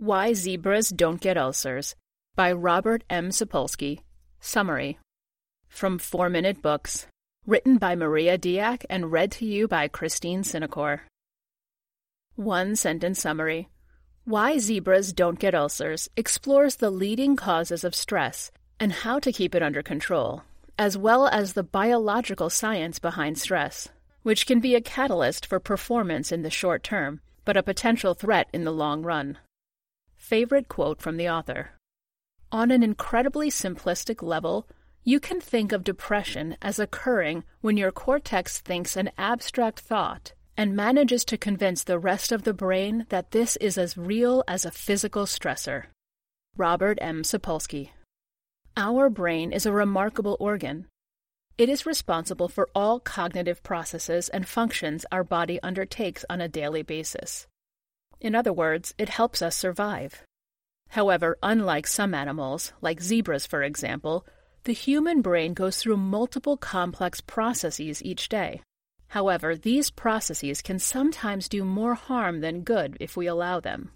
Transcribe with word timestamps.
Why 0.00 0.32
Zebras 0.32 0.90
Don't 0.90 1.20
Get 1.20 1.36
Ulcers 1.36 1.96
by 2.36 2.52
Robert 2.52 3.02
M. 3.10 3.30
Sapolsky. 3.30 3.98
Summary 4.38 4.96
From 5.66 5.98
Four 5.98 6.30
Minute 6.30 6.62
Books. 6.62 7.08
Written 7.48 7.78
by 7.78 7.96
Maria 7.96 8.38
Diak 8.38 8.84
and 8.88 9.10
read 9.10 9.32
to 9.32 9.44
you 9.44 9.66
by 9.66 9.88
Christine 9.88 10.44
Sinacor. 10.44 11.00
One 12.36 12.76
sentence 12.76 13.18
summary 13.18 13.70
Why 14.24 14.58
Zebras 14.58 15.12
Don't 15.12 15.40
Get 15.40 15.56
Ulcers 15.56 16.08
explores 16.16 16.76
the 16.76 16.90
leading 16.90 17.34
causes 17.34 17.82
of 17.82 17.96
stress 17.96 18.52
and 18.78 18.92
how 18.92 19.18
to 19.18 19.32
keep 19.32 19.52
it 19.52 19.64
under 19.64 19.82
control, 19.82 20.44
as 20.78 20.96
well 20.96 21.26
as 21.26 21.54
the 21.54 21.64
biological 21.64 22.50
science 22.50 23.00
behind 23.00 23.36
stress, 23.36 23.88
which 24.22 24.46
can 24.46 24.60
be 24.60 24.76
a 24.76 24.80
catalyst 24.80 25.44
for 25.44 25.58
performance 25.58 26.30
in 26.30 26.42
the 26.42 26.50
short 26.50 26.84
term 26.84 27.20
but 27.44 27.56
a 27.56 27.62
potential 27.62 28.12
threat 28.12 28.46
in 28.52 28.64
the 28.64 28.70
long 28.70 29.02
run. 29.02 29.38
Favorite 30.18 30.68
quote 30.68 31.00
from 31.00 31.16
the 31.16 31.28
author 31.30 31.70
On 32.52 32.70
an 32.70 32.82
incredibly 32.82 33.48
simplistic 33.50 34.22
level, 34.22 34.68
you 35.04 35.20
can 35.20 35.40
think 35.40 35.72
of 35.72 35.84
depression 35.84 36.56
as 36.60 36.78
occurring 36.78 37.44
when 37.62 37.78
your 37.78 37.90
cortex 37.90 38.60
thinks 38.60 38.94
an 38.96 39.10
abstract 39.16 39.80
thought 39.80 40.34
and 40.54 40.76
manages 40.76 41.24
to 41.24 41.38
convince 41.38 41.82
the 41.84 41.98
rest 41.98 42.30
of 42.30 42.42
the 42.42 42.52
brain 42.52 43.06
that 43.08 43.30
this 43.30 43.56
is 43.56 43.78
as 43.78 43.96
real 43.96 44.44
as 44.46 44.66
a 44.66 44.70
physical 44.70 45.24
stressor. 45.24 45.84
Robert 46.56 46.98
M. 47.00 47.22
Sapolsky. 47.22 47.90
Our 48.76 49.08
brain 49.08 49.52
is 49.52 49.64
a 49.64 49.72
remarkable 49.72 50.36
organ. 50.40 50.88
It 51.56 51.68
is 51.68 51.86
responsible 51.86 52.48
for 52.48 52.68
all 52.74 53.00
cognitive 53.00 53.62
processes 53.62 54.28
and 54.28 54.46
functions 54.46 55.06
our 55.10 55.24
body 55.24 55.58
undertakes 55.62 56.24
on 56.28 56.40
a 56.40 56.48
daily 56.48 56.82
basis. 56.82 57.46
In 58.20 58.34
other 58.34 58.52
words, 58.52 58.94
it 58.98 59.08
helps 59.08 59.42
us 59.42 59.56
survive. 59.56 60.24
However, 60.90 61.38
unlike 61.42 61.86
some 61.86 62.14
animals, 62.14 62.72
like 62.80 63.00
zebras 63.00 63.46
for 63.46 63.62
example, 63.62 64.26
the 64.64 64.72
human 64.72 65.22
brain 65.22 65.54
goes 65.54 65.76
through 65.76 65.98
multiple 65.98 66.56
complex 66.56 67.20
processes 67.20 68.02
each 68.02 68.28
day. 68.28 68.60
However, 69.08 69.56
these 69.56 69.90
processes 69.90 70.60
can 70.60 70.78
sometimes 70.78 71.48
do 71.48 71.64
more 71.64 71.94
harm 71.94 72.40
than 72.40 72.62
good 72.62 72.96
if 73.00 73.16
we 73.16 73.26
allow 73.26 73.60
them. 73.60 73.92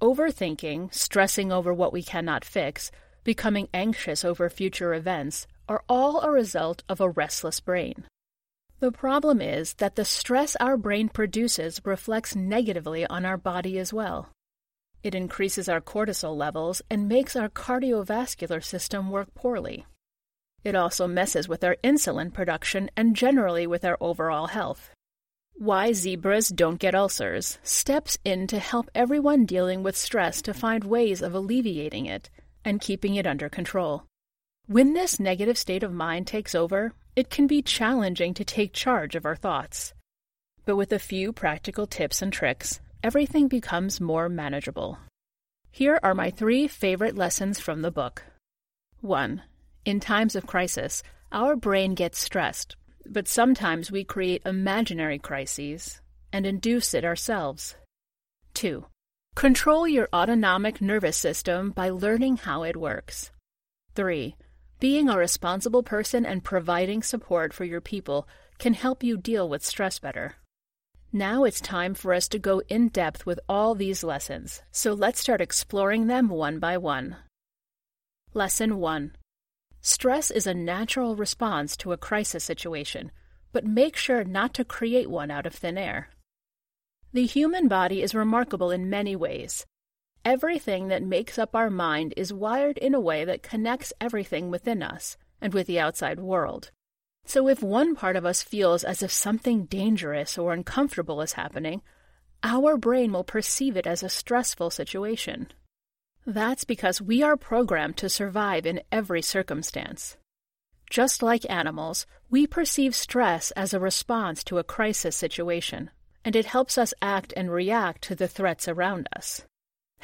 Overthinking, 0.00 0.92
stressing 0.92 1.52
over 1.52 1.72
what 1.72 1.92
we 1.92 2.02
cannot 2.02 2.44
fix, 2.44 2.90
becoming 3.22 3.68
anxious 3.72 4.24
over 4.24 4.50
future 4.50 4.92
events, 4.92 5.46
are 5.68 5.84
all 5.88 6.20
a 6.20 6.30
result 6.30 6.82
of 6.88 7.00
a 7.00 7.08
restless 7.08 7.60
brain. 7.60 8.04
The 8.84 8.92
problem 8.92 9.40
is 9.40 9.72
that 9.78 9.96
the 9.96 10.04
stress 10.04 10.56
our 10.56 10.76
brain 10.76 11.08
produces 11.08 11.80
reflects 11.86 12.36
negatively 12.36 13.06
on 13.06 13.24
our 13.24 13.38
body 13.38 13.78
as 13.78 13.94
well. 13.94 14.28
It 15.02 15.14
increases 15.14 15.70
our 15.70 15.80
cortisol 15.80 16.36
levels 16.36 16.82
and 16.90 17.08
makes 17.08 17.34
our 17.34 17.48
cardiovascular 17.48 18.62
system 18.62 19.08
work 19.08 19.32
poorly. 19.34 19.86
It 20.64 20.74
also 20.74 21.06
messes 21.06 21.48
with 21.48 21.64
our 21.64 21.76
insulin 21.82 22.30
production 22.30 22.90
and 22.94 23.16
generally 23.16 23.66
with 23.66 23.86
our 23.86 23.96
overall 24.02 24.48
health. 24.48 24.90
Why 25.54 25.94
Zebras 25.94 26.50
Don't 26.50 26.78
Get 26.78 26.94
Ulcers 26.94 27.58
steps 27.62 28.18
in 28.22 28.46
to 28.48 28.58
help 28.58 28.90
everyone 28.94 29.46
dealing 29.46 29.82
with 29.82 29.96
stress 29.96 30.42
to 30.42 30.52
find 30.52 30.84
ways 30.84 31.22
of 31.22 31.34
alleviating 31.34 32.04
it 32.04 32.28
and 32.66 32.82
keeping 32.82 33.14
it 33.14 33.26
under 33.26 33.48
control. 33.48 34.04
When 34.66 34.92
this 34.92 35.18
negative 35.18 35.56
state 35.56 35.82
of 35.82 35.90
mind 35.90 36.26
takes 36.26 36.54
over, 36.54 36.92
it 37.16 37.30
can 37.30 37.46
be 37.46 37.62
challenging 37.62 38.34
to 38.34 38.44
take 38.44 38.72
charge 38.72 39.14
of 39.14 39.24
our 39.24 39.36
thoughts. 39.36 39.94
But 40.64 40.76
with 40.76 40.92
a 40.92 40.98
few 40.98 41.32
practical 41.32 41.86
tips 41.86 42.22
and 42.22 42.32
tricks, 42.32 42.80
everything 43.02 43.48
becomes 43.48 44.00
more 44.00 44.28
manageable. 44.28 44.98
Here 45.70 46.00
are 46.02 46.14
my 46.14 46.30
three 46.30 46.66
favorite 46.68 47.16
lessons 47.16 47.60
from 47.60 47.82
the 47.82 47.90
book. 47.90 48.24
1. 49.00 49.42
In 49.84 50.00
times 50.00 50.34
of 50.34 50.46
crisis, 50.46 51.02
our 51.30 51.56
brain 51.56 51.94
gets 51.94 52.18
stressed, 52.18 52.76
but 53.06 53.28
sometimes 53.28 53.90
we 53.90 54.04
create 54.04 54.42
imaginary 54.46 55.18
crises 55.18 56.00
and 56.32 56.46
induce 56.46 56.94
it 56.94 57.04
ourselves. 57.04 57.76
2. 58.54 58.86
Control 59.34 59.86
your 59.86 60.08
autonomic 60.12 60.80
nervous 60.80 61.16
system 61.16 61.70
by 61.70 61.90
learning 61.90 62.38
how 62.38 62.62
it 62.62 62.76
works. 62.76 63.30
3. 63.94 64.36
Being 64.84 65.08
a 65.08 65.16
responsible 65.16 65.82
person 65.82 66.26
and 66.26 66.44
providing 66.44 67.02
support 67.02 67.54
for 67.54 67.64
your 67.64 67.80
people 67.80 68.28
can 68.58 68.74
help 68.74 69.02
you 69.02 69.16
deal 69.16 69.48
with 69.48 69.64
stress 69.64 69.98
better. 69.98 70.34
Now 71.10 71.44
it's 71.44 71.58
time 71.58 71.94
for 71.94 72.12
us 72.12 72.28
to 72.28 72.38
go 72.38 72.60
in 72.68 72.88
depth 72.88 73.24
with 73.24 73.40
all 73.48 73.74
these 73.74 74.04
lessons, 74.04 74.60
so 74.72 74.92
let's 74.92 75.20
start 75.20 75.40
exploring 75.40 76.06
them 76.06 76.28
one 76.28 76.58
by 76.58 76.76
one. 76.76 77.16
Lesson 78.34 78.76
1 78.76 79.16
Stress 79.80 80.30
is 80.30 80.46
a 80.46 80.52
natural 80.52 81.16
response 81.16 81.78
to 81.78 81.92
a 81.92 81.96
crisis 81.96 82.44
situation, 82.44 83.10
but 83.54 83.64
make 83.64 83.96
sure 83.96 84.22
not 84.22 84.52
to 84.52 84.66
create 84.66 85.08
one 85.08 85.30
out 85.30 85.46
of 85.46 85.54
thin 85.54 85.78
air. 85.78 86.10
The 87.10 87.24
human 87.24 87.68
body 87.68 88.02
is 88.02 88.14
remarkable 88.14 88.70
in 88.70 88.90
many 88.90 89.16
ways. 89.16 89.64
Everything 90.24 90.88
that 90.88 91.02
makes 91.02 91.38
up 91.38 91.54
our 91.54 91.68
mind 91.68 92.14
is 92.16 92.32
wired 92.32 92.78
in 92.78 92.94
a 92.94 93.00
way 93.00 93.26
that 93.26 93.42
connects 93.42 93.92
everything 94.00 94.50
within 94.50 94.82
us 94.82 95.18
and 95.38 95.52
with 95.52 95.66
the 95.66 95.78
outside 95.78 96.18
world. 96.18 96.70
So 97.26 97.46
if 97.46 97.62
one 97.62 97.94
part 97.94 98.16
of 98.16 98.24
us 98.24 98.42
feels 98.42 98.84
as 98.84 99.02
if 99.02 99.10
something 99.12 99.66
dangerous 99.66 100.38
or 100.38 100.54
uncomfortable 100.54 101.20
is 101.20 101.34
happening, 101.34 101.82
our 102.42 102.78
brain 102.78 103.12
will 103.12 103.24
perceive 103.24 103.76
it 103.76 103.86
as 103.86 104.02
a 104.02 104.08
stressful 104.08 104.70
situation. 104.70 105.48
That's 106.26 106.64
because 106.64 107.02
we 107.02 107.22
are 107.22 107.36
programmed 107.36 107.98
to 107.98 108.08
survive 108.08 108.64
in 108.64 108.80
every 108.90 109.20
circumstance. 109.20 110.16
Just 110.88 111.22
like 111.22 111.50
animals, 111.50 112.06
we 112.30 112.46
perceive 112.46 112.94
stress 112.94 113.50
as 113.50 113.74
a 113.74 113.80
response 113.80 114.42
to 114.44 114.56
a 114.56 114.64
crisis 114.64 115.16
situation, 115.16 115.90
and 116.24 116.34
it 116.34 116.46
helps 116.46 116.78
us 116.78 116.94
act 117.02 117.34
and 117.36 117.50
react 117.50 118.02
to 118.04 118.14
the 118.14 118.28
threats 118.28 118.68
around 118.68 119.06
us. 119.14 119.42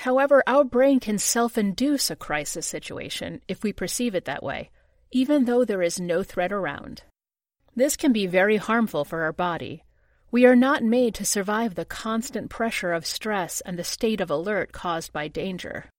However, 0.00 0.42
our 0.46 0.64
brain 0.64 0.98
can 0.98 1.18
self 1.18 1.58
induce 1.58 2.10
a 2.10 2.16
crisis 2.16 2.66
situation 2.66 3.42
if 3.48 3.62
we 3.62 3.70
perceive 3.70 4.14
it 4.14 4.24
that 4.24 4.42
way, 4.42 4.70
even 5.10 5.44
though 5.44 5.62
there 5.62 5.82
is 5.82 6.00
no 6.00 6.22
threat 6.22 6.52
around. 6.52 7.02
This 7.76 7.98
can 7.98 8.10
be 8.10 8.26
very 8.26 8.56
harmful 8.56 9.04
for 9.04 9.24
our 9.24 9.32
body. 9.34 9.84
We 10.30 10.46
are 10.46 10.56
not 10.56 10.82
made 10.82 11.14
to 11.16 11.26
survive 11.26 11.74
the 11.74 11.84
constant 11.84 12.48
pressure 12.48 12.94
of 12.94 13.04
stress 13.04 13.60
and 13.60 13.78
the 13.78 13.84
state 13.84 14.22
of 14.22 14.30
alert 14.30 14.72
caused 14.72 15.12
by 15.12 15.28
danger. 15.28 15.90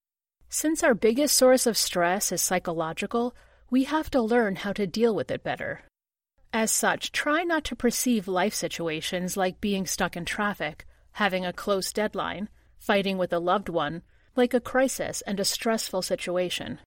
Since 0.50 0.84
our 0.84 0.95
biggest 0.95 1.38
source 1.38 1.67
of 1.67 1.78
stress 1.78 2.31
is 2.31 2.41
psychological, 2.41 3.35
we 3.69 3.84
have 3.84 4.09
to 4.11 4.22
learn 4.22 4.56
how 4.56 4.73
to 4.73 4.88
deal 4.88 5.13
with 5.13 5.29
it 5.29 5.44
better. 5.44 5.81
As 6.51 6.72
such, 6.72 7.11
try 7.11 7.44
not 7.44 7.63
to 7.66 7.75
perceive 7.75 8.28
life 8.28 8.56
situations 8.56 9.38
like 9.38 9.61
being 9.61 9.85
stuck 9.85 10.17
in 10.17 10.25
traffic, 10.25 10.88
having 11.11 11.45
a 11.45 11.53
close 11.53 11.94
deadline, 11.94 12.50
fighting 12.81 13.18
with 13.18 13.31
a 13.31 13.40
loved 13.40 13.69
one, 13.69 14.02
like 14.36 14.53
a 14.56 14.59
crisis 14.59 15.22
and 15.22 15.40
a 15.40 15.46
stressful 15.46 16.02
situation. 16.02 16.80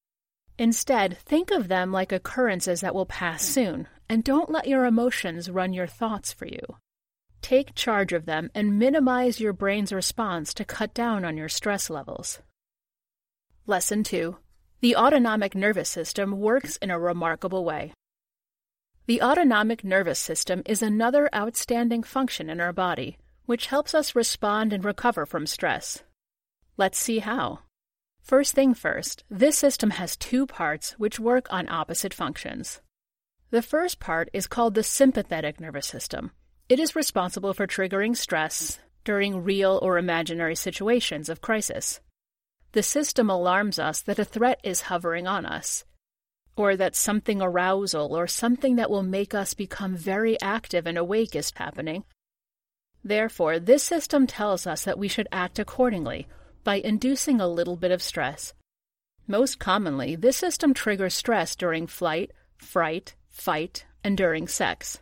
Instead, 0.57 1.17
think 1.19 1.51
of 1.51 1.69
them 1.69 1.91
like 1.91 2.11
occurrences 2.11 2.81
that 2.81 2.93
will 2.93 3.05
pass 3.05 3.43
soon, 3.43 3.87
and 4.09 4.23
don't 4.23 4.51
let 4.51 4.67
your 4.67 4.85
emotions 4.85 5.49
run 5.49 5.73
your 5.73 5.87
thoughts 5.87 6.33
for 6.33 6.47
you. 6.47 6.77
Take 7.41 7.75
charge 7.75 8.11
of 8.11 8.25
them 8.25 8.51
and 8.53 8.77
minimize 8.77 9.39
your 9.39 9.53
brain's 9.53 9.93
response 9.93 10.53
to 10.55 10.65
cut 10.65 10.93
down 10.93 11.23
on 11.23 11.37
your 11.37 11.49
stress 11.49 11.89
levels. 11.89 12.39
Lesson 13.65 14.03
2 14.03 14.35
The 14.81 14.95
autonomic 14.97 15.55
nervous 15.55 15.89
system 15.89 16.39
works 16.39 16.75
in 16.77 16.91
a 16.91 16.99
remarkable 16.99 17.63
way. 17.63 17.93
The 19.07 19.21
autonomic 19.21 19.83
nervous 19.83 20.19
system 20.19 20.61
is 20.65 20.81
another 20.81 21.29
outstanding 21.33 22.03
function 22.03 22.49
in 22.49 22.59
our 22.59 22.73
body 22.73 23.17
which 23.45 23.67
helps 23.67 23.93
us 23.93 24.15
respond 24.15 24.73
and 24.73 24.83
recover 24.83 25.25
from 25.25 25.45
stress. 25.45 26.03
Let's 26.77 26.97
see 26.97 27.19
how. 27.19 27.59
First 28.21 28.55
thing 28.55 28.73
first, 28.73 29.23
this 29.29 29.57
system 29.57 29.91
has 29.91 30.17
two 30.17 30.47
parts 30.47 30.93
which 30.97 31.19
work 31.19 31.47
on 31.51 31.69
opposite 31.69 32.13
functions. 32.13 32.81
The 33.51 33.61
first 33.61 33.99
part 33.99 34.29
is 34.33 34.47
called 34.47 34.73
the 34.73 34.83
sympathetic 34.83 35.59
nervous 35.59 35.85
system. 35.85 36.31
It 36.67 36.79
is 36.79 36.95
responsible 36.95 37.53
for 37.53 37.67
triggering 37.67 38.17
stress 38.17 38.79
during 39.03 39.43
real 39.43 39.79
or 39.83 39.99
imaginary 39.99 40.55
situations 40.55 41.29
of 41.29 41.41
crisis. 41.41 41.99
The 42.71 42.81
system 42.81 43.29
alarms 43.29 43.77
us 43.77 44.01
that 44.01 44.19
a 44.19 44.25
threat 44.25 44.59
is 44.63 44.81
hovering 44.81 45.27
on 45.27 45.45
us, 45.45 45.85
or 46.57 46.75
that 46.75 46.95
something 46.95 47.41
arousal 47.41 48.17
or 48.17 48.25
something 48.25 48.77
that 48.77 48.89
will 48.89 49.03
make 49.03 49.33
us 49.35 49.53
become 49.53 49.95
very 49.95 50.41
active 50.41 50.87
and 50.87 50.97
awake 50.97 51.35
is 51.35 51.53
happening, 51.55 52.03
Therefore, 53.05 53.59
this 53.59 53.83
system 53.83 54.25
tells 54.25 54.65
us 54.65 54.83
that 54.83 54.97
we 54.97 55.07
should 55.07 55.27
act 55.31 55.59
accordingly 55.59 56.27
by 56.63 56.77
inducing 56.77 57.39
a 57.39 57.47
little 57.47 57.77
bit 57.77 57.91
of 57.91 58.01
stress. 58.01 58.55
Most 59.27 59.59
commonly, 59.59 60.15
this 60.15 60.37
system 60.37 60.73
triggers 60.73 61.13
stress 61.13 61.55
during 61.55 61.85
flight, 61.85 62.31
fright, 62.57 63.13
fight, 63.29 63.85
and 64.03 64.17
during 64.17 64.47
sex. 64.47 64.99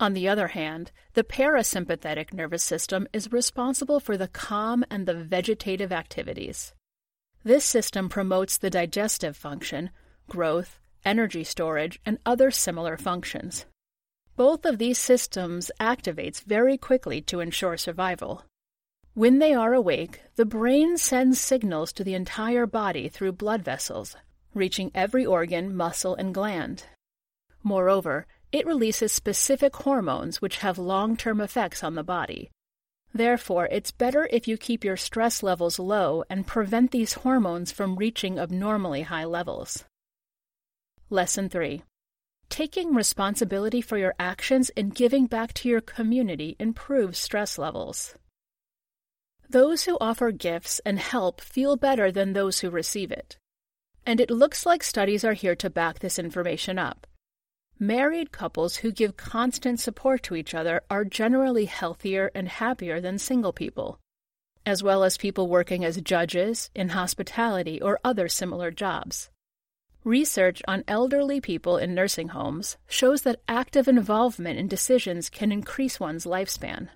On 0.00 0.12
the 0.12 0.28
other 0.28 0.48
hand, 0.48 0.90
the 1.14 1.22
parasympathetic 1.22 2.32
nervous 2.32 2.64
system 2.64 3.06
is 3.12 3.30
responsible 3.30 4.00
for 4.00 4.16
the 4.16 4.28
calm 4.28 4.84
and 4.90 5.06
the 5.06 5.14
vegetative 5.14 5.92
activities. 5.92 6.72
This 7.44 7.64
system 7.64 8.08
promotes 8.08 8.58
the 8.58 8.70
digestive 8.70 9.36
function, 9.36 9.90
growth, 10.28 10.80
energy 11.04 11.44
storage, 11.44 12.00
and 12.04 12.18
other 12.26 12.50
similar 12.50 12.96
functions. 12.96 13.66
Both 14.36 14.64
of 14.64 14.78
these 14.78 14.98
systems 14.98 15.70
activates 15.80 16.42
very 16.42 16.78
quickly 16.78 17.20
to 17.22 17.40
ensure 17.40 17.76
survival. 17.76 18.44
When 19.14 19.38
they 19.38 19.52
are 19.52 19.74
awake, 19.74 20.22
the 20.36 20.44
brain 20.44 20.96
sends 20.96 21.40
signals 21.40 21.92
to 21.94 22.04
the 22.04 22.14
entire 22.14 22.66
body 22.66 23.08
through 23.08 23.32
blood 23.32 23.62
vessels, 23.62 24.16
reaching 24.54 24.90
every 24.94 25.26
organ, 25.26 25.74
muscle, 25.74 26.14
and 26.14 26.32
gland. 26.32 26.84
Moreover, 27.62 28.26
it 28.52 28.66
releases 28.66 29.12
specific 29.12 29.76
hormones 29.76 30.40
which 30.40 30.58
have 30.58 30.78
long 30.78 31.16
term 31.16 31.40
effects 31.40 31.84
on 31.84 31.94
the 31.94 32.02
body. 32.02 32.50
Therefore, 33.12 33.66
it's 33.66 33.90
better 33.90 34.28
if 34.30 34.46
you 34.46 34.56
keep 34.56 34.84
your 34.84 34.96
stress 34.96 35.42
levels 35.42 35.78
low 35.78 36.22
and 36.30 36.46
prevent 36.46 36.92
these 36.92 37.14
hormones 37.14 37.72
from 37.72 37.96
reaching 37.96 38.38
abnormally 38.38 39.02
high 39.02 39.24
levels. 39.24 39.84
Lesson 41.10 41.48
3 41.48 41.82
Taking 42.50 42.94
responsibility 42.94 43.80
for 43.80 43.96
your 43.96 44.14
actions 44.18 44.72
and 44.76 44.92
giving 44.92 45.26
back 45.26 45.54
to 45.54 45.68
your 45.68 45.80
community 45.80 46.56
improves 46.58 47.16
stress 47.16 47.58
levels. 47.58 48.16
Those 49.48 49.84
who 49.84 49.96
offer 50.00 50.32
gifts 50.32 50.80
and 50.84 50.98
help 50.98 51.40
feel 51.40 51.76
better 51.76 52.10
than 52.10 52.32
those 52.32 52.58
who 52.58 52.68
receive 52.68 53.12
it. 53.12 53.38
And 54.04 54.20
it 54.20 54.30
looks 54.30 54.66
like 54.66 54.82
studies 54.82 55.24
are 55.24 55.32
here 55.32 55.54
to 55.56 55.70
back 55.70 56.00
this 56.00 56.18
information 56.18 56.76
up. 56.76 57.06
Married 57.78 58.32
couples 58.32 58.76
who 58.76 58.90
give 58.90 59.16
constant 59.16 59.78
support 59.78 60.22
to 60.24 60.34
each 60.34 60.52
other 60.52 60.82
are 60.90 61.04
generally 61.04 61.66
healthier 61.66 62.32
and 62.34 62.48
happier 62.48 63.00
than 63.00 63.18
single 63.18 63.52
people, 63.52 64.00
as 64.66 64.82
well 64.82 65.04
as 65.04 65.16
people 65.16 65.46
working 65.48 65.84
as 65.84 66.00
judges, 66.00 66.68
in 66.74 66.90
hospitality, 66.90 67.80
or 67.80 68.00
other 68.04 68.28
similar 68.28 68.72
jobs. 68.72 69.30
Research 70.04 70.62
on 70.66 70.82
elderly 70.88 71.42
people 71.42 71.76
in 71.76 71.94
nursing 71.94 72.28
homes 72.28 72.78
shows 72.88 73.20
that 73.22 73.42
active 73.46 73.86
involvement 73.86 74.58
in 74.58 74.66
decisions 74.66 75.28
can 75.28 75.52
increase 75.52 76.00
one's 76.00 76.24
lifespan. 76.24 76.88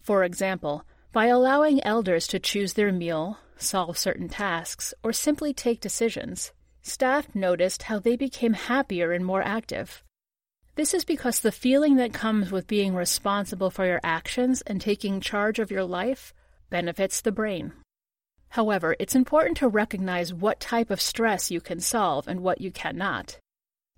For 0.00 0.24
example, 0.24 0.86
by 1.12 1.26
allowing 1.26 1.84
elders 1.84 2.26
to 2.28 2.38
choose 2.38 2.72
their 2.72 2.92
meal, 2.92 3.36
solve 3.58 3.98
certain 3.98 4.30
tasks, 4.30 4.94
or 5.02 5.12
simply 5.12 5.52
take 5.52 5.80
decisions, 5.80 6.52
staff 6.80 7.34
noticed 7.34 7.84
how 7.84 7.98
they 7.98 8.16
became 8.16 8.54
happier 8.54 9.12
and 9.12 9.26
more 9.26 9.42
active. 9.42 10.02
This 10.76 10.94
is 10.94 11.04
because 11.04 11.40
the 11.40 11.52
feeling 11.52 11.96
that 11.96 12.14
comes 12.14 12.50
with 12.50 12.66
being 12.66 12.94
responsible 12.94 13.70
for 13.70 13.84
your 13.84 14.00
actions 14.02 14.62
and 14.62 14.80
taking 14.80 15.20
charge 15.20 15.58
of 15.58 15.70
your 15.70 15.84
life 15.84 16.32
benefits 16.70 17.20
the 17.20 17.32
brain. 17.32 17.74
However, 18.50 18.96
it's 18.98 19.14
important 19.14 19.56
to 19.58 19.68
recognize 19.68 20.34
what 20.34 20.60
type 20.60 20.90
of 20.90 21.00
stress 21.00 21.50
you 21.50 21.60
can 21.60 21.80
solve 21.80 22.26
and 22.26 22.40
what 22.40 22.60
you 22.60 22.70
cannot. 22.70 23.38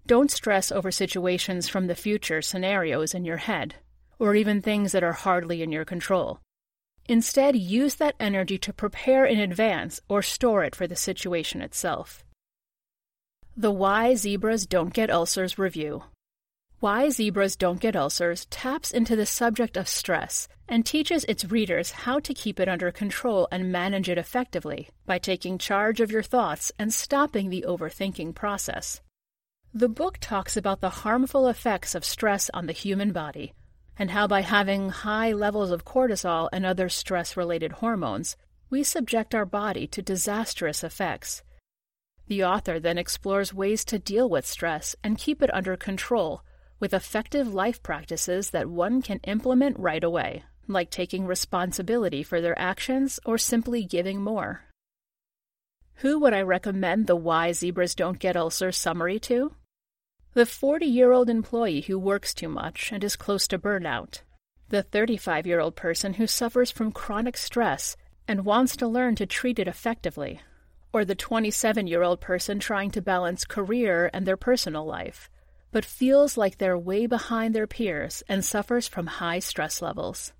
Don't 0.06 0.30
stress 0.30 0.70
over 0.70 0.90
situations 0.90 1.68
from 1.68 1.86
the 1.86 1.94
future 1.94 2.42
scenarios 2.42 3.14
in 3.14 3.24
your 3.24 3.38
head, 3.38 3.76
or 4.18 4.34
even 4.34 4.60
things 4.60 4.92
that 4.92 5.04
are 5.04 5.12
hardly 5.12 5.62
in 5.62 5.72
your 5.72 5.84
control. 5.84 6.40
Instead, 7.08 7.56
use 7.56 7.94
that 7.96 8.14
energy 8.20 8.58
to 8.58 8.72
prepare 8.72 9.24
in 9.24 9.40
advance 9.40 10.00
or 10.08 10.22
store 10.22 10.64
it 10.64 10.76
for 10.76 10.86
the 10.86 10.96
situation 10.96 11.62
itself. 11.62 12.24
The 13.56 13.70
Why 13.72 14.14
Zebras 14.14 14.66
Don't 14.66 14.92
Get 14.92 15.10
Ulcers 15.10 15.58
review. 15.58 16.04
Why 16.82 17.10
Zebras 17.10 17.54
Don't 17.54 17.78
Get 17.78 17.94
Ulcers 17.94 18.46
taps 18.46 18.90
into 18.90 19.14
the 19.14 19.24
subject 19.24 19.76
of 19.76 19.86
stress 19.86 20.48
and 20.68 20.84
teaches 20.84 21.24
its 21.28 21.44
readers 21.44 21.92
how 21.92 22.18
to 22.18 22.34
keep 22.34 22.58
it 22.58 22.68
under 22.68 22.90
control 22.90 23.46
and 23.52 23.70
manage 23.70 24.08
it 24.08 24.18
effectively 24.18 24.88
by 25.06 25.20
taking 25.20 25.58
charge 25.58 26.00
of 26.00 26.10
your 26.10 26.24
thoughts 26.24 26.72
and 26.80 26.92
stopping 26.92 27.50
the 27.50 27.64
overthinking 27.68 28.34
process. 28.34 29.00
The 29.72 29.88
book 29.88 30.18
talks 30.20 30.56
about 30.56 30.80
the 30.80 31.04
harmful 31.06 31.46
effects 31.46 31.94
of 31.94 32.04
stress 32.04 32.50
on 32.52 32.66
the 32.66 32.72
human 32.72 33.12
body 33.12 33.52
and 33.96 34.10
how 34.10 34.26
by 34.26 34.40
having 34.40 34.88
high 34.88 35.30
levels 35.30 35.70
of 35.70 35.84
cortisol 35.84 36.48
and 36.52 36.66
other 36.66 36.88
stress 36.88 37.36
related 37.36 37.74
hormones, 37.74 38.36
we 38.70 38.82
subject 38.82 39.36
our 39.36 39.46
body 39.46 39.86
to 39.86 40.02
disastrous 40.02 40.82
effects. 40.82 41.44
The 42.26 42.42
author 42.42 42.80
then 42.80 42.98
explores 42.98 43.54
ways 43.54 43.84
to 43.84 44.00
deal 44.00 44.28
with 44.28 44.44
stress 44.44 44.96
and 45.04 45.16
keep 45.16 45.42
it 45.42 45.54
under 45.54 45.76
control 45.76 46.42
with 46.82 46.92
effective 46.92 47.54
life 47.54 47.80
practices 47.80 48.50
that 48.50 48.66
one 48.66 49.00
can 49.00 49.20
implement 49.22 49.78
right 49.78 50.02
away, 50.02 50.42
like 50.66 50.90
taking 50.90 51.24
responsibility 51.24 52.24
for 52.24 52.40
their 52.40 52.58
actions 52.58 53.20
or 53.24 53.38
simply 53.38 53.84
giving 53.84 54.20
more. 54.20 54.62
Who 55.98 56.18
would 56.18 56.34
I 56.34 56.42
recommend 56.42 57.06
the 57.06 57.14
Why 57.14 57.52
Zebras 57.52 57.94
Don't 57.94 58.18
Get 58.18 58.36
Ulcers 58.36 58.76
summary 58.76 59.20
to? 59.20 59.54
The 60.34 60.44
40 60.44 60.84
year 60.84 61.12
old 61.12 61.30
employee 61.30 61.82
who 61.82 62.00
works 62.00 62.34
too 62.34 62.48
much 62.48 62.90
and 62.90 63.04
is 63.04 63.14
close 63.14 63.46
to 63.46 63.60
burnout. 63.60 64.22
The 64.70 64.82
35 64.82 65.46
year 65.46 65.60
old 65.60 65.76
person 65.76 66.14
who 66.14 66.26
suffers 66.26 66.72
from 66.72 66.90
chronic 66.90 67.36
stress 67.36 67.96
and 68.26 68.44
wants 68.44 68.74
to 68.78 68.88
learn 68.88 69.14
to 69.16 69.26
treat 69.26 69.60
it 69.60 69.68
effectively. 69.68 70.40
Or 70.92 71.04
the 71.04 71.14
27 71.14 71.86
year 71.86 72.02
old 72.02 72.20
person 72.20 72.58
trying 72.58 72.90
to 72.90 73.00
balance 73.00 73.44
career 73.44 74.10
and 74.12 74.26
their 74.26 74.36
personal 74.36 74.84
life 74.84 75.30
but 75.72 75.84
feels 75.84 76.36
like 76.36 76.58
they're 76.58 76.78
way 76.78 77.06
behind 77.06 77.54
their 77.54 77.66
peers 77.66 78.22
and 78.28 78.44
suffers 78.44 78.86
from 78.86 79.06
high 79.06 79.40
stress 79.40 79.82
levels. 79.82 80.32